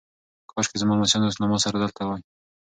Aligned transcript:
کاشکي 0.51 0.77
زما 0.81 0.93
لمسیان 0.95 1.21
اوس 1.23 1.35
له 1.39 1.45
ما 1.51 1.57
سره 1.65 1.77
دلته 1.83 2.01
وای. 2.05 2.21